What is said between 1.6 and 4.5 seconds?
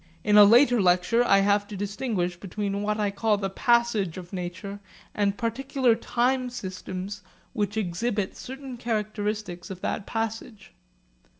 to distinguish between what I call the passage of